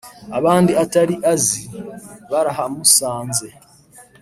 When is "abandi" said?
0.37-0.71